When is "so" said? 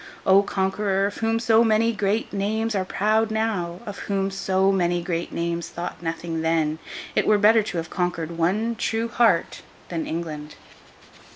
1.37-1.63, 4.31-4.71